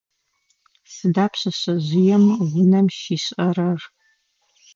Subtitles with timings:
[0.93, 2.23] Сыда пшъэшъэжъыем
[2.59, 3.79] унэм щишӏэрэр?